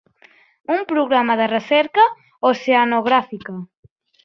[0.75, 2.03] Un programa de recerca
[2.51, 3.57] oceanogràfica.